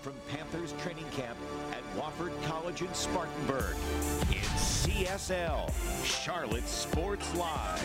[0.00, 1.36] from Panthers training camp
[1.72, 3.76] at Wofford College in Spartanburg.
[4.30, 5.72] It's CSL,
[6.04, 7.82] Charlotte Sports Live.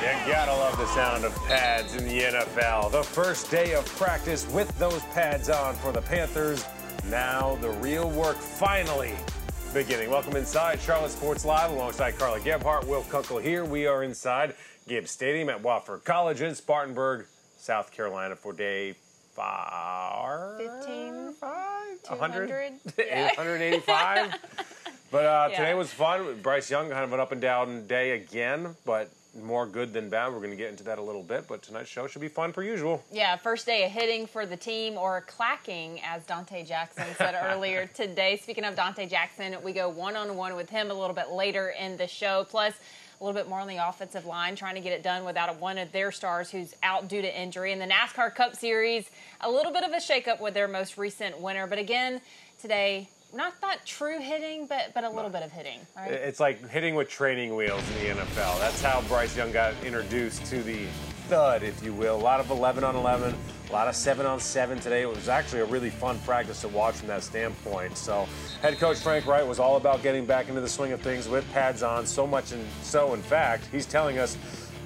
[0.00, 2.90] You gotta love the sound of pads in the NFL.
[2.90, 6.64] The first day of practice with those pads on for the Panthers.
[7.08, 9.14] Now the real work finally
[9.72, 10.10] beginning.
[10.10, 13.64] Welcome inside Charlotte Sports Live alongside Carla Gebhart, Will Kunkel here.
[13.64, 14.54] We are inside
[14.88, 17.26] Gibbs Stadium at Wofford College in Spartanburg,
[17.58, 18.94] South Carolina for day
[19.34, 20.58] five.
[20.58, 21.98] 15, Five?
[22.08, 22.72] 100?
[22.98, 23.26] Yeah.
[23.36, 24.34] 185?
[25.10, 25.56] but uh, Yeah.
[25.58, 26.40] today was fun.
[26.42, 29.10] Bryce Young, kind of an up and down day again, but
[29.42, 30.28] more good than bad.
[30.30, 32.52] We're going to get into that a little bit, but tonight's show should be fun
[32.52, 33.02] per usual.
[33.10, 37.86] Yeah, first day of hitting for the team, or clacking, as Donte Jackson said earlier
[37.94, 38.36] today.
[38.36, 41.70] Speaking of Donte Jackson, we go one on one with him a little bit later
[41.80, 42.44] in the show.
[42.50, 42.74] Plus,
[43.22, 45.78] a little bit more on the offensive line, trying to get it done without one
[45.78, 47.70] of their stars who's out due to injury.
[47.70, 49.08] In the NASCAR Cup Series,
[49.40, 51.68] a little bit of a shakeup with their most recent winner.
[51.68, 52.20] But again,
[52.60, 55.78] today, not that true hitting, but but a little bit of hitting.
[55.96, 56.10] Right?
[56.10, 58.58] It's like hitting with training wheels in the NFL.
[58.58, 60.80] That's how Bryce Young got introduced to the
[61.28, 62.16] thud, if you will.
[62.16, 63.34] A lot of 11 on 11,
[63.68, 65.02] a lot of 7 on 7 today.
[65.02, 67.96] It was actually a really fun practice to watch from that standpoint.
[67.96, 68.26] So,
[68.60, 71.50] head coach Frank Reich was all about getting back into the swing of things with
[71.52, 72.06] pads on.
[72.06, 74.36] So much, and so in fact, he's telling us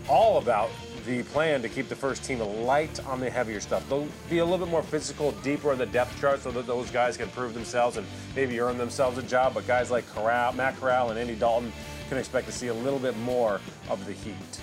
[0.08, 0.70] all about
[1.06, 3.88] the plan to keep the first team light on the heavier stuff.
[3.88, 6.90] They'll be a little bit more physical, deeper in the depth chart so that those
[6.90, 9.54] guys can prove themselves and maybe earn themselves a job.
[9.54, 11.72] But guys like Corral, Matt Corral and Andy Dalton
[12.08, 14.60] can expect to see a little bit more of the heat.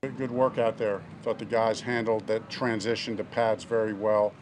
[0.00, 1.02] Good- work out there.
[1.22, 4.32] Thought the guys handled that transition to pads very well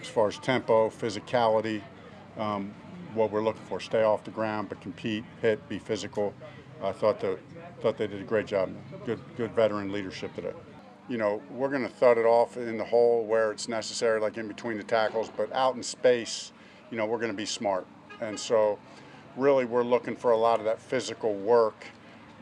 [0.00, 1.82] as far as tempo, physicality,
[2.38, 2.72] um,
[3.12, 3.80] what we're looking for.
[3.80, 6.32] Stay off the ground, but compete, hit, be physical.
[6.80, 7.40] I thought the,
[7.80, 8.72] thought they did a great job.
[9.04, 10.52] Good, good veteran leadership today.
[11.08, 14.38] You know, we're going to thud it off in the hole where it's necessary, like
[14.38, 16.52] in between the tackles, but out in space,
[16.92, 17.84] you know, we're going to be smart.
[18.20, 18.78] And so,
[19.36, 21.84] really, we're looking for a lot of that physical work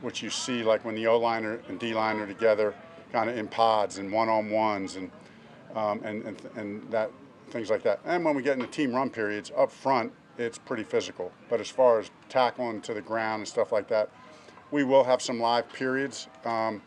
[0.02, 2.74] which you see like when the O liner and D liner together,
[3.12, 5.10] kind of in pods and one on ones and,
[5.74, 7.10] um, and and and that
[7.50, 8.00] things like that.
[8.04, 11.30] And when we get in the team run periods up front, it's pretty physical.
[11.48, 14.10] But as far as tackling to the ground and stuff like that,
[14.70, 16.28] we will have some live periods.
[16.44, 16.82] Um,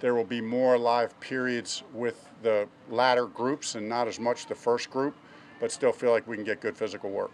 [0.00, 4.54] there will be more live periods with the latter groups and not as much the
[4.54, 5.16] first group,
[5.58, 7.32] but still feel like we can get good physical work.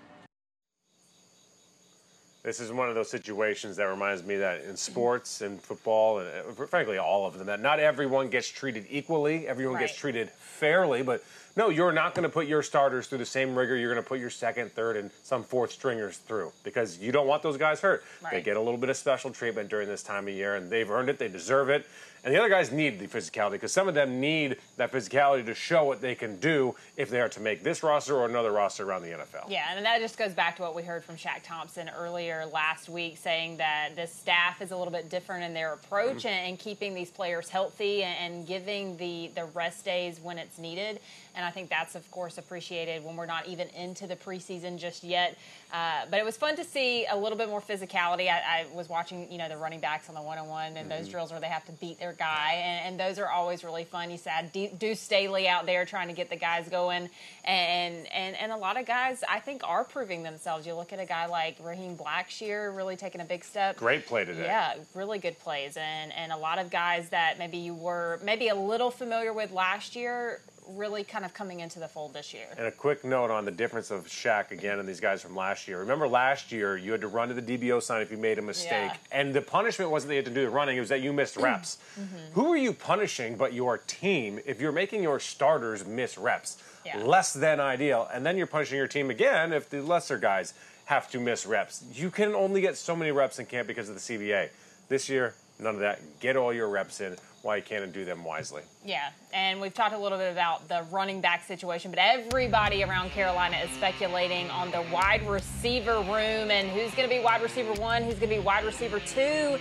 [2.44, 6.28] This is one of those situations that reminds me that in sports and football and
[6.28, 9.48] uh, frankly all of them that not everyone gets treated equally.
[9.48, 11.24] Everyone gets treated fairly, but
[11.56, 14.08] no, you're not going to put your starters through the same rigor you're going to
[14.08, 17.80] put your second, third, and some fourth stringers through because you don't want those guys
[17.80, 18.04] hurt.
[18.30, 20.90] They get a little bit of special treatment during this time of year, and they've
[20.90, 21.18] earned it.
[21.18, 21.86] They deserve it.
[22.24, 25.54] And the other guys need the physicality because some of them need that physicality to
[25.54, 28.88] show what they can do if they are to make this roster or another roster
[28.88, 29.50] around the NFL.
[29.50, 32.88] Yeah, and that just goes back to what we heard from Shaq Thompson earlier last
[32.88, 36.28] week, saying that the staff is a little bit different in their approach mm-hmm.
[36.28, 40.58] and, and keeping these players healthy and, and giving the the rest days when it's
[40.58, 41.00] needed.
[41.36, 45.04] And I think that's of course appreciated when we're not even into the preseason just
[45.04, 45.36] yet.
[45.72, 48.28] Uh, but it was fun to see a little bit more physicality.
[48.28, 51.32] I, I was watching, you know, the running backs on the one-on-one and those drills
[51.32, 54.10] where they have to beat their guy, and, and those are always really fun.
[54.10, 57.10] You said De- Deuce Staley out there trying to get the guys going,
[57.44, 60.64] and and and a lot of guys I think are proving themselves.
[60.64, 63.76] You look at a guy like Raheem Blackshear really taking a big step.
[63.76, 64.44] Great play today.
[64.44, 68.48] Yeah, really good plays, and and a lot of guys that maybe you were maybe
[68.48, 72.46] a little familiar with last year, really kind of coming into the fold this year.
[72.56, 75.68] And a quick note on the difference of Shaq again and these guys from last
[75.68, 75.78] year.
[75.80, 78.42] Remember last year you had to run to the DBO sign if you made a
[78.42, 78.96] mistake, Yeah.
[79.12, 81.12] and the punishment wasn't that you had to do the running; it was that you
[81.12, 81.78] missed reps.
[81.98, 82.16] Mm-hmm.
[82.32, 86.58] Who are you punishing but your team if you're making your starters miss reps?
[86.84, 86.98] Yeah.
[86.98, 90.52] Less than ideal, and then you're punishing your team again if the lesser guys
[90.86, 91.82] have to miss reps.
[91.94, 94.50] You can only get so many reps in camp because of the CBA.
[94.88, 96.00] This year, none of that.
[96.20, 98.62] Get all your reps in while you can and do them wisely.
[98.84, 103.10] Yeah, and we've talked a little bit about the running back situation, but everybody around
[103.10, 107.74] Carolina is speculating on the wide receiver room and who's going to be wide receiver
[107.74, 109.58] one, who's going to be wide receiver two,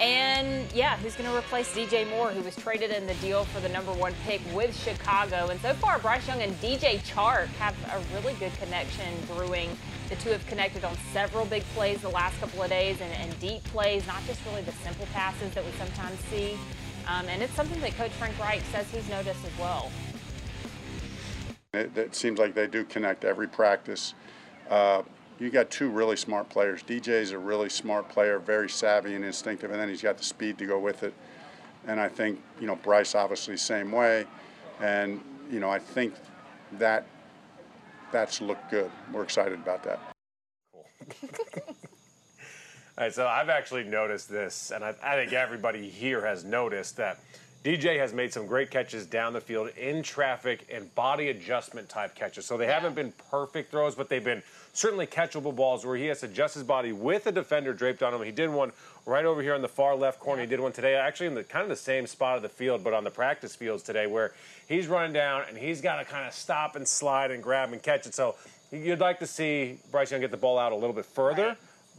[0.00, 3.60] and yeah, who's going to replace DJ Moore, who was traded in the deal for
[3.60, 5.48] the number one pick with Chicago.
[5.50, 9.70] And so far, Bryce Young and DJ Chark have a really good connection brewing.
[10.08, 13.38] The two have connected on several big plays the last couple of days and, and
[13.38, 16.56] deep plays, not just really the simple passes that we sometimes see.
[17.06, 19.90] Um, and it's something that Coach Frank Reich says he's noticed as well.
[21.72, 24.14] It, it seems like they do connect every practice.
[24.68, 25.02] Uh,
[25.38, 26.82] you got two really smart players.
[26.82, 30.58] DJ's a really smart player, very savvy and instinctive, and then he's got the speed
[30.58, 31.14] to go with it.
[31.86, 34.26] and I think you know Bryce obviously same way,
[34.80, 35.20] and
[35.50, 36.14] you know I think
[36.72, 37.06] that
[38.12, 38.90] that's looked good.
[39.12, 39.98] We're excited about that.
[43.00, 43.04] Cool.
[43.04, 46.98] All right, so I've actually noticed this, and I, I think everybody here has noticed
[46.98, 47.18] that
[47.64, 52.14] DJ has made some great catches down the field in traffic and body adjustment type
[52.14, 52.44] catches.
[52.44, 54.42] So they haven't been perfect throws, but they've been
[54.74, 58.12] certainly catchable balls where he has to adjust his body with a defender draped on
[58.12, 58.22] him.
[58.22, 58.70] He did one
[59.06, 60.42] right over here on the far left corner.
[60.42, 62.84] He did one today, actually in the kind of the same spot of the field,
[62.84, 64.32] but on the practice fields today, where
[64.68, 67.82] he's running down and he's got to kind of stop and slide and grab and
[67.82, 68.14] catch it.
[68.14, 68.36] So
[68.70, 71.48] you'd like to see Bryce Young get the ball out a little bit further.
[71.48, 71.56] Right.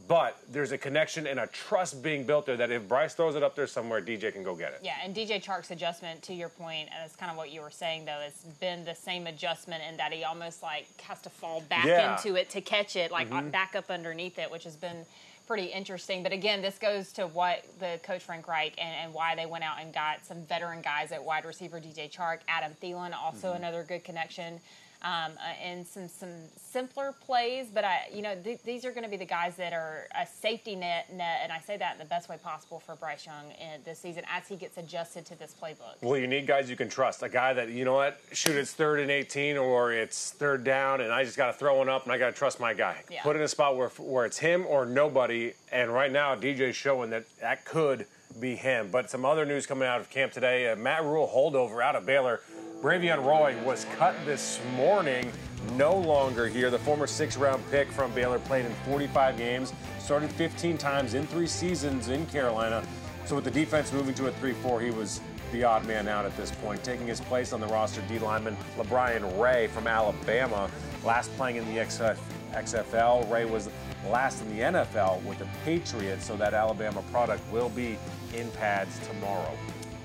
[0.07, 3.43] But there's a connection and a trust being built there that if Bryce throws it
[3.43, 4.79] up there somewhere, DJ can go get it.
[4.83, 7.71] Yeah, and DJ Chark's adjustment, to your point, and it's kind of what you were
[7.71, 11.61] saying, though, it's been the same adjustment in that he almost like has to fall
[11.69, 12.17] back yeah.
[12.17, 13.49] into it to catch it, like mm-hmm.
[13.49, 15.05] back up underneath it, which has been
[15.47, 16.23] pretty interesting.
[16.23, 19.63] But again, this goes to what the coach Frank Reich and, and, why they went
[19.63, 23.57] out and got some veteran guys at wide receiver, DJ Chark, Adam Thielen, also mm-hmm.
[23.57, 24.59] another good connection
[25.03, 27.67] um, uh, and some some simpler plays.
[27.73, 30.25] But I, you know, th- these are going to be the guys that are a
[30.25, 33.51] safety net, net, and I say that in the best way possible for Bryce Young
[33.51, 36.01] in this season as he gets adjusted to this playbook.
[36.01, 37.23] Well, you need guys you can trust.
[37.23, 41.01] A guy that you know what, shoot, it's third and 18 or it's third down,
[41.01, 43.03] and I just got to throw one up, and I got to trust my guy.
[43.09, 43.23] Yeah.
[43.23, 45.53] Put in a spot where where it's him or nobody.
[45.71, 48.05] And right now, DJ's showing that that could
[48.39, 48.89] be him.
[48.91, 52.05] But some other news coming out of camp today: uh, Matt Rhule holdover out of
[52.05, 52.41] Baylor
[52.81, 55.31] Bravvion Roy was cut this morning,
[55.73, 56.71] no longer here.
[56.71, 61.27] The former six round pick from Baylor played in 45 games, started 15 times in
[61.27, 62.83] three seasons in Carolina.
[63.25, 66.25] So, with the defense moving to a 3 4, he was the odd man out
[66.25, 66.83] at this point.
[66.83, 70.67] Taking his place on the roster, D lineman LaBryan Ray from Alabama,
[71.05, 73.23] last playing in the XFL.
[73.23, 73.69] Uh, Ray was
[74.09, 77.99] last in the NFL with the Patriots, so that Alabama product will be
[78.33, 79.55] in pads tomorrow.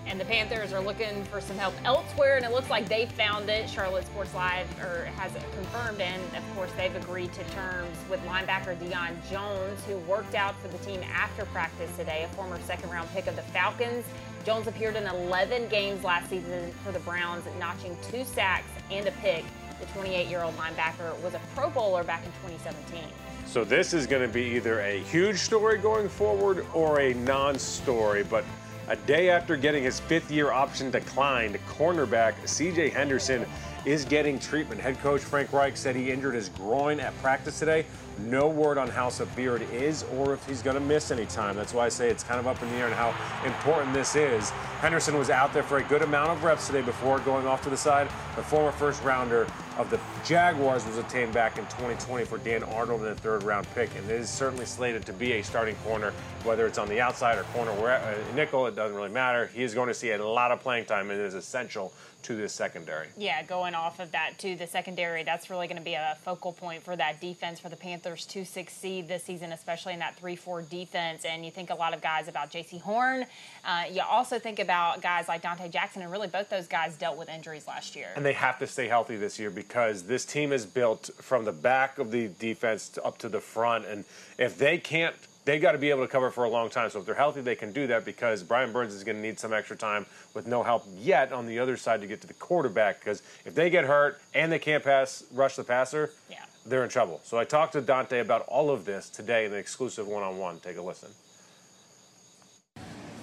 [0.08, 3.50] And the Panthers are looking for some help elsewhere, and it looks like they found
[3.50, 3.69] it.
[3.69, 8.20] Charlotte Sports Live or has it confirmed, and of course they've agreed to terms with
[8.25, 13.08] linebacker Deion Jones, who worked out for the team after practice today, a former second-round
[13.11, 14.05] pick of the Falcons.
[14.44, 19.12] Jones appeared in 11 games last season for the Browns, notching two sacks and a
[19.12, 19.44] pick.
[19.81, 23.03] The 28-year-old linebacker was a Pro Bowler back in 2017.
[23.44, 28.23] So this is going to be either a huge story going forward or a non-story,
[28.23, 28.44] but
[28.88, 33.46] a day after getting his fifth year option declined, cornerback CJ Henderson
[33.84, 34.80] is getting treatment.
[34.80, 37.86] Head coach Frank Reich said he injured his groin at practice today.
[38.18, 41.56] No word on how severe it is or if he's going to miss any time.
[41.56, 43.14] That's why I say it's kind of up in the air and how
[43.44, 44.50] important this is.
[44.80, 47.70] Henderson was out there for a good amount of reps today before going off to
[47.70, 48.08] the side.
[48.36, 49.46] The former first rounder
[49.78, 53.66] of the Jaguars was obtained back in 2020 for Dan Arnold in a third round
[53.74, 56.12] pick, and it is certainly slated to be a starting corner,
[56.44, 59.46] whether it's on the outside or corner, where, uh, nickel, it doesn't really matter.
[59.52, 61.92] He is going to see a lot of playing time, and it is essential
[62.22, 63.08] to this secondary.
[63.16, 66.52] Yeah, going off of that to the secondary, that's really going to be a focal
[66.52, 70.37] point for that defense for the Panthers to succeed this season, especially in that 3
[70.37, 71.25] 4 defense.
[71.25, 73.26] And you think a lot of guys about Jaycee Horn.
[73.64, 77.19] Uh, you also think about guys like Donte Jackson, and really both those guys dealt
[77.19, 78.08] with injuries last year.
[78.14, 81.53] And they have to stay healthy this year because this team is built from the
[81.53, 83.87] back of the defense up to the front.
[83.87, 84.05] And
[84.38, 85.17] if they can't
[85.47, 86.91] they got to be able to cover for a long time.
[86.91, 89.38] So if they're healthy, they can do that because Brian Burns is going to need
[89.38, 90.05] some extra time
[90.35, 92.98] with no help yet on the other side to get to the quarterback.
[92.98, 96.39] Because if they get hurt and they can't pass, rush the passer, yeah.
[96.67, 97.20] They're in trouble.
[97.23, 100.58] So I talked to Donte about all of this today in an exclusive one-on-one.
[100.58, 101.11] Take a listen.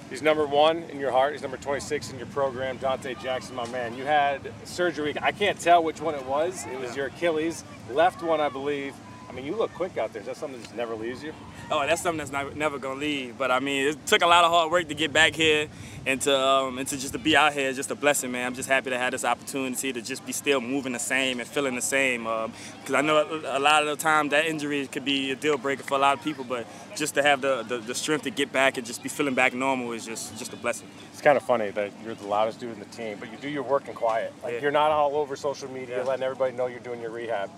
[0.10, 1.34] He's number one in your heart.
[1.34, 2.78] He's number 26 in your program.
[2.78, 3.98] Donte Jackson, my man.
[3.98, 5.16] You had surgery.
[5.22, 6.66] I can't tell which one it was.
[6.68, 8.94] It was your Achilles, left one, I believe.
[9.34, 10.20] I mean, you look quick out there.
[10.20, 11.34] Is that something that just never leaves you?
[11.72, 13.36] Oh, that's something that's not, never gonna leave.
[13.36, 15.70] But I mean, it took a lot of hard work to get back here,
[16.06, 18.46] and to um, and to just to be out here is just a blessing, man.
[18.46, 21.50] I'm just happy to have this opportunity to just be still moving the same and
[21.50, 22.26] feeling the same.
[22.26, 25.58] Because um, I know a lot of the time that injury could be a deal
[25.58, 28.30] breaker for a lot of people, but just to have the, the, the strength to
[28.30, 30.88] get back and just be feeling back normal is just just a blessing.
[31.12, 33.50] It's kind of funny that you're the loudest dude in the team, but you do
[33.50, 34.32] your work in quiet.
[34.44, 34.62] Like yeah.
[34.62, 36.04] you're not all over social media, yeah.
[36.04, 37.50] letting everybody know you're doing your rehab.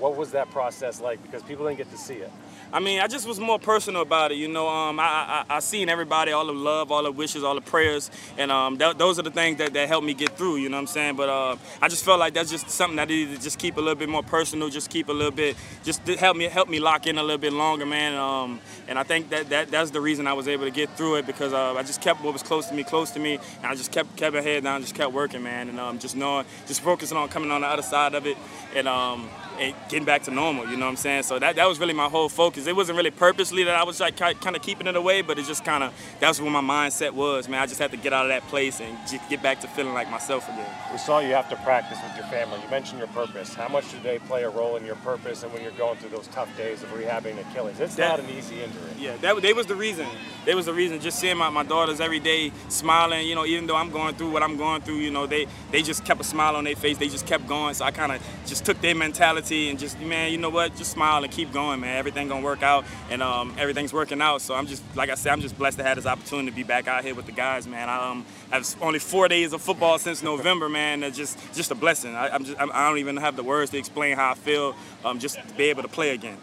[0.00, 1.22] What was that process like?
[1.22, 2.32] Because people didn't get to see it.
[2.72, 4.36] I mean, I just was more personal about it.
[4.36, 7.54] You know, um, I, I, I seen everybody, all the love, all the wishes, all
[7.54, 10.56] the prayers, and um, th- those are the things that, that helped me get through.
[10.56, 11.16] You know what I'm saying?
[11.16, 13.80] But uh, I just felt like that's just something I needed to just keep a
[13.80, 17.06] little bit more personal, just keep a little bit, just help me help me lock
[17.06, 18.14] in a little bit longer, man.
[18.14, 21.16] Um, and I think that, that that's the reason I was able to get through
[21.16, 23.66] it because uh, I just kept what was close to me close to me, and
[23.66, 26.46] I just kept kept my head down, just kept working, man, and um, just knowing,
[26.68, 28.36] just focusing on coming on the other side of it,
[28.76, 29.28] and um,
[29.60, 30.66] and getting back to normal.
[30.66, 31.24] You know what I'm saying?
[31.24, 32.66] So that that was really my whole focus.
[32.66, 35.44] It wasn't really purposely that I was like kind of keeping it away, but it
[35.44, 37.60] just kind of that's where my mindset was, man.
[37.60, 39.92] I just had to get out of that place and just get back to feeling
[39.92, 40.66] like myself again.
[40.90, 42.60] We saw you have to practice with your family.
[42.62, 43.54] You mentioned your purpose.
[43.54, 46.10] How much do they play a role in your purpose and when you're going through
[46.10, 47.78] those tough days of rehabbing Achilles?
[47.78, 48.90] It's that, not an easy injury.
[48.98, 50.06] Yeah, that they was the reason.
[50.46, 51.00] They was the reason.
[51.00, 54.30] Just seeing my, my daughters every day smiling, you know, even though I'm going through
[54.30, 56.96] what I'm going through, you know, they they just kept a smile on their face.
[56.96, 57.74] They just kept going.
[57.74, 60.92] So I kind of just took their mentality and just, man, you know what, just
[60.92, 61.96] smile and keep going, man.
[61.96, 64.42] Everything gonna work out, and um, everything's working out.
[64.42, 66.62] So I'm just, like I said, I'm just blessed to have this opportunity to be
[66.62, 67.88] back out here with the guys, man.
[67.88, 71.02] I um, have only four days of football since November, man.
[71.02, 72.14] It's just, just a blessing.
[72.14, 75.18] I, am just, I don't even have the words to explain how I feel, um,
[75.18, 76.38] just to be able to play again.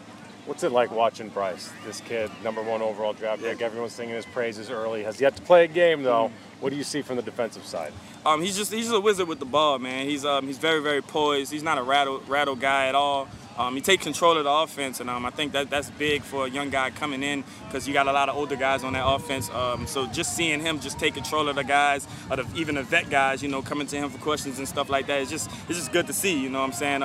[0.46, 3.60] What's it like watching Bryce, this kid, number one overall draft pick?
[3.60, 5.02] Everyone's singing his praises early.
[5.02, 6.28] Has yet to play a game though.
[6.28, 6.47] Mm-hmm.
[6.60, 7.92] What do you see from the defensive side?
[8.26, 10.06] Um, he's just he's just a wizard with the ball, man.
[10.06, 11.52] He's um, he's very very poised.
[11.52, 13.28] He's not a rattle rattle guy at all.
[13.58, 16.46] Um, he takes control of the offense, and um, I think that that's big for
[16.46, 19.04] a young guy coming in because you got a lot of older guys on that
[19.04, 19.50] offense.
[19.50, 22.84] Um, so just seeing him just take control of the guys, or the, even the
[22.84, 25.50] vet guys, you know, coming to him for questions and stuff like that, it's just
[25.68, 26.40] it's just good to see.
[26.40, 27.02] You know what I'm saying?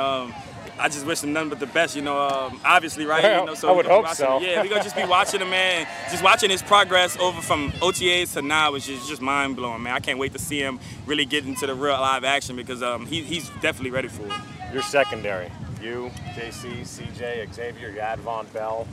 [0.80, 2.20] I just wish him nothing but the best, you know.
[2.20, 3.24] Um, obviously, right?
[3.24, 4.38] Well, you know, so I would hope so.
[4.38, 4.44] Him.
[4.44, 5.88] Yeah, we gonna just be watching him, man.
[6.10, 9.94] Just watching his progress over from OTAs to now is just, just mind blowing, man.
[9.94, 13.06] I can't wait to see him really get into the real live action because um,
[13.06, 14.34] he, he's definitely ready for it.
[14.74, 15.52] Your secondary,
[15.82, 18.88] you, JC, CJ, Xavier, you Bell.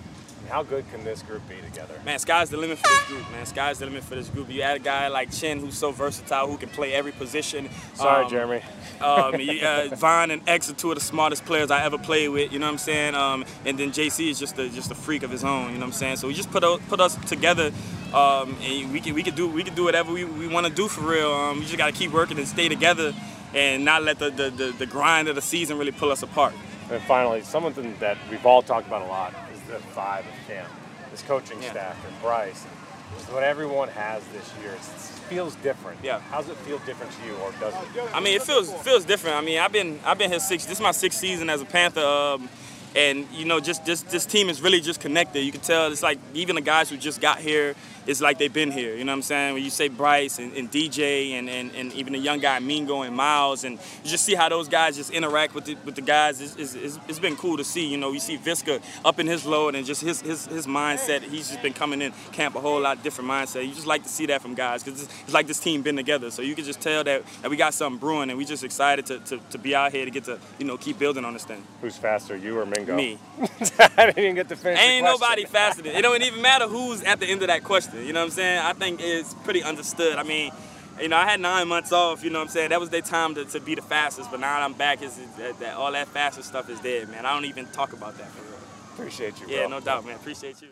[0.48, 1.94] How good can this group be together?
[2.04, 3.46] Man, sky's the limit for this group, man.
[3.46, 4.50] Sky's the limit for this group.
[4.50, 7.68] You add a guy like Chinn who's so versatile, who can play every position.
[7.94, 8.62] Sorry, um, Jeremy.
[9.00, 12.52] um, uh, Vonn and X are two of the smartest players I ever played with,
[12.52, 13.14] you know what I'm saying?
[13.14, 15.80] Um, and then JC is just a, just a freak of his own, you know
[15.80, 16.16] what I'm saying?
[16.16, 17.70] So we just put, put us together
[18.12, 20.72] um, and we can, we can do we can do whatever we, we want to
[20.72, 21.32] do for real.
[21.32, 23.14] Um, we just got to keep working and stay together
[23.54, 26.54] and not let the, the, the, the grind of the season really pull us apart.
[26.90, 29.32] And finally, something that we've all talked about a lot
[29.70, 30.68] the vibe of camp,
[31.10, 31.70] this coaching yeah.
[31.70, 34.72] staff, and Bryce, and what everyone has this year.
[34.72, 35.98] It feels different.
[36.02, 36.20] Yeah.
[36.20, 38.14] How does it feel different to you, or does it?
[38.14, 39.36] I mean, it feels feels different.
[39.36, 40.64] I mean, I've been I've been here six.
[40.64, 42.04] This is my sixth season as a Panther.
[42.04, 42.48] Um,
[42.96, 45.42] and you know, just this this team is really just connected.
[45.42, 47.74] You can tell it's like even the guys who just got here,
[48.10, 48.96] it's like they've been here.
[48.96, 49.54] You know what I'm saying?
[49.54, 53.02] When you say Bryce and, and DJ and, and, and even the young guy Mingo
[53.02, 56.02] and Miles, and you just see how those guys just interact with the, with the
[56.02, 56.40] guys.
[56.40, 57.86] It's, it's, it's been cool to see.
[57.86, 61.22] You know, you see Viska up in his load and just his, his his mindset.
[61.22, 63.66] He's just been coming in camp a whole lot different mindset.
[63.66, 65.96] You just like to see that from guys because it's, it's, like this team been
[65.96, 66.32] together.
[66.32, 69.06] So you can just tell that, that we got something brewing, and we just excited
[69.06, 71.44] to, to, to be out here to get to you know keep building on this
[71.44, 71.62] thing.
[71.80, 72.96] Who's faster, you or Mingo?
[72.96, 73.18] Me.
[73.78, 74.80] I didn't even get to finish.
[74.80, 76.02] Ain't nobody faster than it.
[76.02, 77.99] Don't even matter who's at the end of that question.
[78.04, 78.58] You know what I'm saying?
[78.58, 80.16] I think it's pretty understood.
[80.16, 80.52] I mean,
[81.00, 82.24] you know, I had nine months off.
[82.24, 82.70] You know what I'm saying?
[82.70, 84.30] That was their time to, to be the fastest.
[84.30, 87.26] But now I'm back, is that, that, all that fastest stuff is dead, man.
[87.26, 88.60] I don't even talk about that for real.
[88.94, 89.46] Appreciate you.
[89.48, 90.16] Yeah, no doubt, man.
[90.16, 90.68] Appreciate you.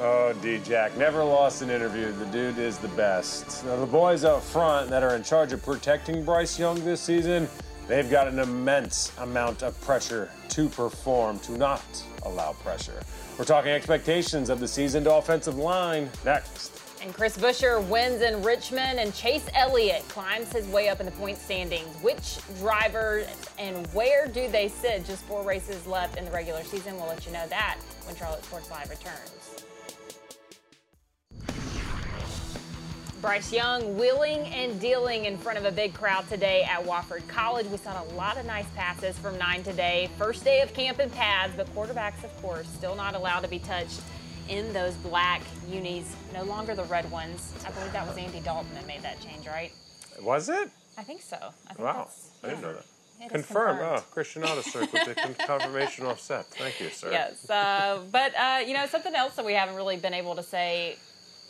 [0.00, 2.10] Oh, D-Jack, never lost an interview.
[2.10, 3.64] The dude is the best.
[3.64, 7.48] Now, the boys up front that are in charge of protecting Bryce Young this season,
[7.88, 11.82] they've got an immense amount of pressure to perform, to not
[12.24, 13.02] allow pressure.
[13.38, 16.80] We're talking expectations of the seasoned offensive line next.
[17.02, 21.12] And Chris Buescher wins in Richmond, and Chase Elliott climbs his way up in the
[21.12, 21.94] point standings.
[22.02, 23.26] Which drivers
[23.58, 25.04] and where do they sit?
[25.04, 26.96] Just four races left in the regular season.
[26.96, 27.76] We'll let you know that
[28.06, 29.64] when Charlotte Sports Live returns.
[33.24, 37.64] Bryce Young wheeling and dealing in front of a big crowd today at Wofford College.
[37.68, 40.10] We saw a lot of nice passes from nine today.
[40.18, 43.60] First day of camp in pads, but quarterbacks, of course, still not allowed to be
[43.60, 44.02] touched
[44.50, 45.40] in those black
[45.70, 47.54] unis, no longer the red ones.
[47.66, 49.72] I believe that was Andy Dalton that made that change, right?
[50.20, 50.68] Was it?
[50.98, 51.38] I think so.
[51.40, 52.10] I think wow,
[52.42, 52.84] I didn't know that.
[53.30, 53.78] Confirmed.
[53.78, 53.80] confirmed.
[53.80, 56.44] Oh, Christian Autocirc with the confirmation offset.
[56.44, 57.10] Thank you, sir.
[57.10, 60.42] Yes, uh, but uh, you know something else that we haven't really been able to
[60.42, 60.98] say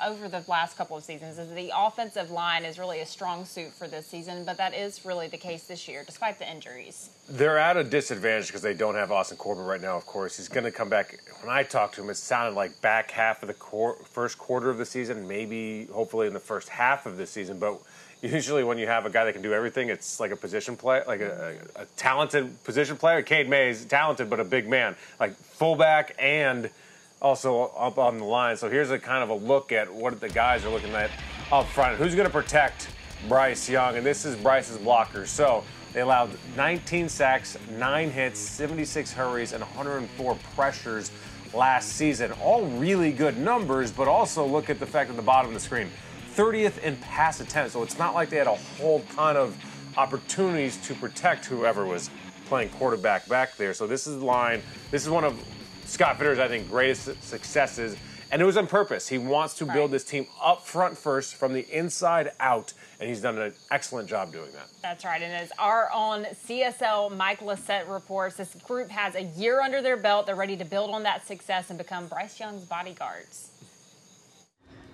[0.05, 3.73] over the last couple of seasons is the offensive line is really a strong suit
[3.73, 7.11] for this season, but that is really the case this year, despite the injuries.
[7.29, 10.37] They're at a disadvantage because they don't have Austin Corbett right now, of course.
[10.37, 11.19] He's going to come back.
[11.43, 14.69] When I talked to him, it sounded like back half of the cor- first quarter
[14.69, 17.81] of the season, maybe hopefully in the first half of the season, but
[18.21, 21.03] usually when you have a guy that can do everything, it's like a position play,
[21.07, 23.23] like a, a, a talented position player.
[23.23, 26.69] Cade Mays is talented, but a big man, like fullback and–
[27.23, 28.57] also up on the line.
[28.57, 31.11] So here's a kind of a look at what the guys are looking at
[31.51, 31.97] up front.
[31.97, 32.89] Who's going to protect
[33.29, 33.97] Bryce Young?
[33.97, 35.29] And this is Bryce's blockers.
[35.29, 41.11] So they allowed 19 sacks, 9 hits, 76 hurries, and 104 pressures
[41.55, 42.33] last season.
[42.43, 45.61] All really good numbers, but also look at the fact at the bottom of the
[45.61, 45.89] screen
[46.35, 47.75] 30th in pass attempts.
[47.75, 49.57] So it's not like they had a whole ton of
[49.97, 52.11] opportunities to protect whoever was
[52.47, 53.73] playing quarterback back there.
[53.73, 54.61] So this is the line.
[54.91, 55.41] This is one of
[55.87, 57.97] Scott Fitterer's, I think, greatest successes.
[58.33, 59.07] And it was on purpose.
[59.07, 63.21] He wants to build this team up front first, from the inside out, and he's
[63.21, 64.67] done an excellent job doing that.
[64.83, 65.23] That's right.
[65.23, 69.97] And as our own CSL Mike Lissette reports, this group has a year under their
[69.97, 70.27] belt.
[70.27, 73.51] They're ready to build on that success and become Bryce Young's bodyguards.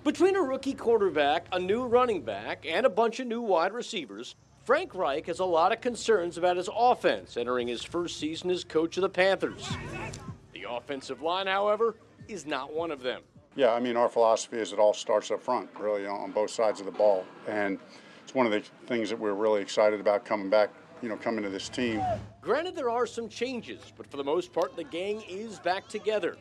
[0.03, 4.35] Between a rookie quarterback, a new running back, and a bunch of new wide receivers,
[4.65, 8.63] Frank Reich has a lot of concerns about his offense entering his first season as
[8.63, 9.67] coach of the Panthers.
[10.61, 11.95] The offensive line, however,
[12.27, 13.23] is not one of them.
[13.55, 16.79] Yeah, I mean, our philosophy is it all starts up front, really, on both sides
[16.79, 17.25] of the ball.
[17.47, 17.79] And
[18.23, 20.69] it's one of the things that we're really excited about coming back,
[21.01, 22.01] you know, coming to this team.
[22.41, 26.37] Granted, there are some changes, but for the most part, the gang is back together.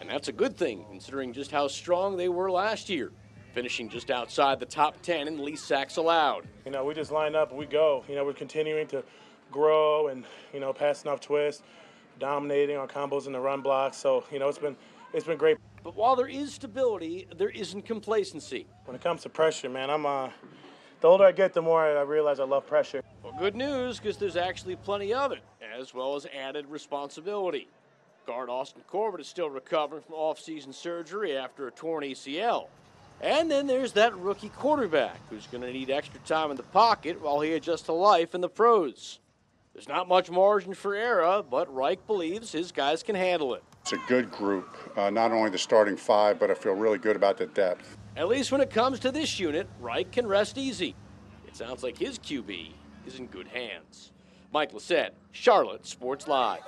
[0.00, 3.12] And that's a good thing, considering just how strong they were last year,
[3.52, 6.48] finishing just outside the top 10 in least sacks allowed.
[6.64, 8.02] You know, we just line up and we go.
[8.08, 9.04] You know, we're continuing to
[9.52, 11.62] grow and, you know, passing off twists,
[12.18, 13.94] dominating on combos in the run block.
[13.94, 14.76] So, you know, it's been
[15.12, 15.58] it's been great.
[15.82, 18.66] But while there is stability, there isn't complacency.
[18.84, 20.30] When it comes to pressure, man, I'm uh
[21.00, 23.02] the older I get, the more I realize I love pressure.
[23.22, 25.42] Well, good news, because there's actually plenty of it,
[25.78, 27.68] as well as added responsibility.
[28.26, 32.66] Guard Austin Corbett is still recovering from off-season surgery after a torn ACL.
[33.20, 37.20] And then there's that rookie quarterback who's going to need extra time in the pocket
[37.20, 39.18] while he adjusts to life in the pros.
[39.78, 43.62] There's not much margin for error, but Reich believes his guys can handle it.
[43.82, 47.14] It's a good group, uh, not only the starting five, but I feel really good
[47.14, 47.96] about the depth.
[48.16, 50.96] At least when it comes to this unit, Reich can rest easy.
[51.46, 52.72] It sounds like his QB
[53.06, 54.10] is in good hands.
[54.52, 56.58] Mike Lissette, Charlotte Sports Live.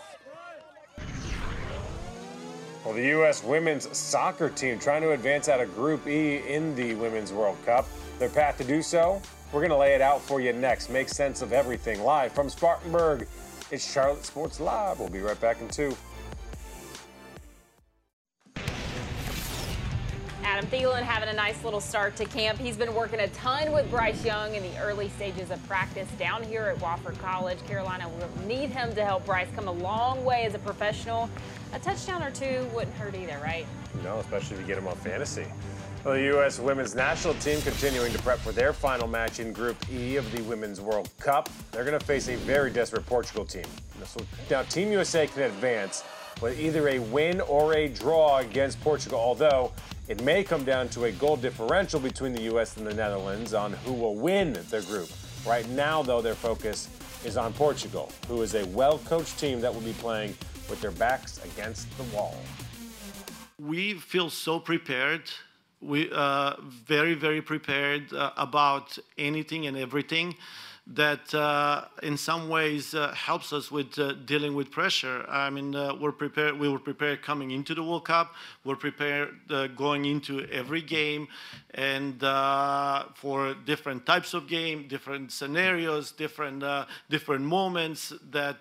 [2.85, 3.43] Well, the U.S.
[3.43, 7.88] women's soccer team trying to advance out of Group E in the Women's World Cup.
[8.21, 9.21] Their path to do so,
[9.52, 10.90] we're going to lay it out for you next.
[10.90, 13.26] Make sense of everything live from Spartanburg.
[13.71, 14.99] It's Charlotte Sports Live.
[14.99, 15.97] We'll be right back in two.
[20.42, 22.59] Adam Thielen having a nice little start to camp.
[22.59, 26.42] He's been working a ton with Bryce Young in the early stages of practice down
[26.42, 27.59] here at Wofford College.
[27.66, 31.31] Carolina will need him to help Bryce come a long way as a professional.
[31.72, 33.64] A touchdown or two wouldn't hurt either, right?
[34.03, 35.46] No, especially if you get him on fantasy.
[36.03, 36.59] Well, the U.S.
[36.59, 40.41] women's national team continuing to prep for their final match in Group E of the
[40.45, 41.51] Women's World Cup.
[41.73, 43.67] They're going to face a very desperate Portugal team.
[44.51, 46.03] Now, Team USA can advance
[46.41, 49.73] with either a win or a draw against Portugal, although
[50.09, 52.79] it may come down to a goal differential between the U.S.
[52.79, 55.11] and the Netherlands on who will win their group.
[55.47, 56.89] Right now, though, their focus
[57.27, 60.31] is on Portugal, who is a well coached team that will be playing
[60.71, 62.39] with their backs against the wall.
[63.59, 65.31] we feel so prepared.
[65.81, 70.35] We uh, very very prepared uh, about anything and everything
[70.87, 75.25] that uh, in some ways uh, helps us with uh, dealing with pressure.
[75.29, 76.59] I mean, uh, we're prepared.
[76.59, 78.35] We were prepared coming into the World Cup.
[78.64, 79.37] We're prepared
[79.77, 81.29] going into every game,
[81.75, 82.21] and
[83.14, 86.64] for different types of game, different scenarios, different
[87.09, 88.12] different moments.
[88.31, 88.59] That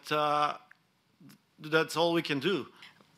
[1.60, 2.68] that's all we can do.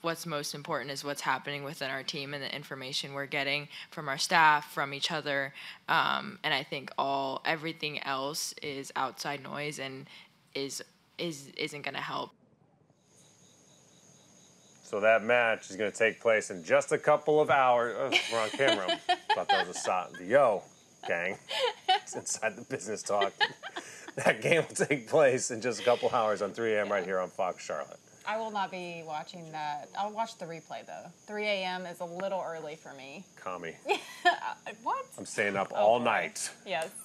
[0.02, 4.10] What's most important is what's happening within our team and the information we're getting from
[4.10, 5.54] our staff, from each other,
[5.88, 10.08] um, and I think all everything else is outside noise and
[10.54, 10.84] is
[11.18, 12.32] is isn't going to help.
[14.84, 17.96] So that match is going to take place in just a couple of hours.
[17.98, 18.88] Oh, we're on camera.
[19.34, 20.12] Thought that was a shot.
[20.22, 20.64] Yo,
[21.08, 21.38] gang.
[21.88, 23.32] It's inside the business talk.
[24.18, 26.92] that game will take place in just a couple hours on 3 a.m.
[26.92, 28.00] right here on Fox Charlotte.
[28.28, 29.90] I will not be watching that.
[29.98, 31.06] I'll watch the replay though.
[31.28, 31.86] 3 a.m.
[31.86, 33.26] is a little early for me.
[33.42, 33.76] Commie.
[34.84, 35.06] What?
[35.18, 36.50] I'm staying up all night.
[36.66, 36.90] Yes.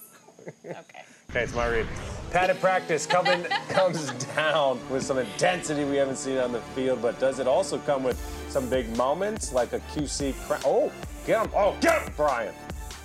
[0.65, 1.03] Okay.
[1.29, 1.85] Okay, it's my read.
[2.31, 7.19] Padded practice coming comes down with some intensity we haven't seen on the field, but
[7.19, 10.33] does it also come with some big moments like a QC?
[10.45, 10.89] Cra- oh,
[11.25, 11.51] get him!
[11.53, 12.53] Oh, get him, Brian!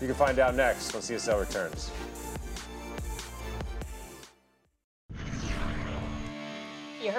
[0.01, 1.90] You can find out next when CSL returns.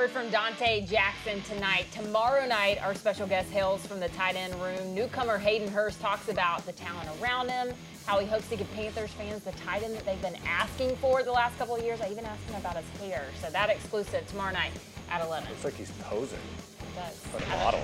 [0.03, 1.85] Heard from Donte Jackson tonight.
[1.93, 4.93] Tomorrow night, our special guest hails from the tight end room.
[4.93, 7.73] Newcomer Hayden Hurst talks about the talent around him,
[8.05, 11.23] how he hopes to give Panthers fans the tight end that they've been asking for
[11.23, 12.01] the last couple of years.
[12.01, 13.23] I even asked him about his hair.
[13.41, 14.73] So that exclusive tomorrow night
[15.09, 15.47] at 11.
[15.47, 16.37] Looks like he's posing.
[16.95, 17.33] Does.
[17.33, 17.79] Like a model.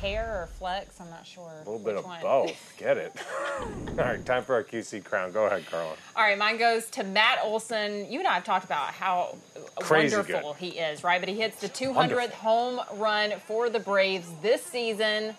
[0.00, 1.50] hair or flex, I'm not sure.
[1.54, 2.20] A little bit of one.
[2.22, 2.74] both.
[2.76, 3.12] Get it?
[3.90, 5.32] All right, time for our QC crown.
[5.32, 5.94] Go ahead, Carla.
[6.16, 8.10] All right, mine goes to Matt Olson.
[8.10, 9.36] You and I have talked about how
[9.80, 10.60] Crazy wonderful good.
[10.72, 11.20] he is, right?
[11.20, 12.28] But he hits the 200th Wonderful.
[12.36, 15.34] home run for the Braves this season.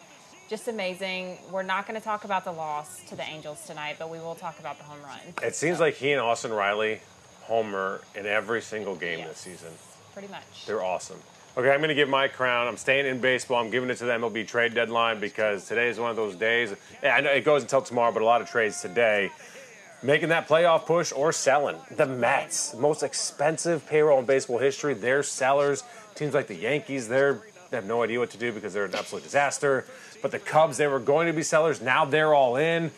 [0.49, 1.37] Just amazing.
[1.51, 4.35] We're not going to talk about the loss to the Angels tonight, but we will
[4.35, 5.19] talk about the home run.
[5.41, 6.99] It seems like he and Austin Riley
[7.43, 9.29] homer in every single game Yes.
[9.29, 9.73] this season.
[10.13, 10.65] pretty much.
[10.67, 11.19] They're awesome.
[11.55, 12.67] Okay, I'm going to give my crown.
[12.67, 13.63] I'm staying in baseball.
[13.63, 16.73] I'm giving it to the MLB trade deadline because today is one of those days.
[17.03, 19.31] I know it goes until tomorrow, but a lot of trades today.
[20.01, 21.77] Making that playoff push or selling.
[21.91, 24.95] The Mets, most expensive payroll in baseball history.
[24.95, 25.83] They're sellers.
[26.15, 27.39] Teams like the Yankees, they're
[27.69, 29.85] they have no idea what to do because they're an absolute disaster.
[30.23, 31.81] But the Cubs, they were going to be sellers.
[31.81, 32.91] Now they're all in.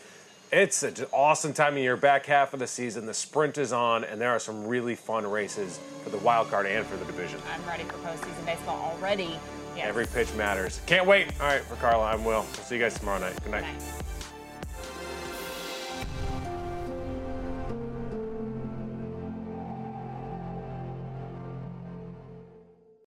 [0.52, 1.96] It's an awesome time of year.
[1.96, 5.26] Back half of the season, the sprint is on, and there are some really fun
[5.26, 7.40] races for the wild card and for the division.
[7.52, 9.38] I'm ready for postseason baseball already.
[9.76, 9.86] Yes.
[9.88, 10.80] Every pitch matters.
[10.86, 11.28] Can't wait.
[11.40, 12.42] All right, for Carla, I'm Will.
[12.42, 13.34] We'll see you guys tomorrow night.
[13.42, 13.64] Good night.
[13.64, 14.05] Good night.